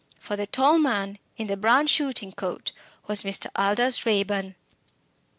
[0.19, 2.71] For the tall man in the brown shooting coat
[3.05, 3.51] was Mr.
[3.55, 4.55] Aldous Raeburn.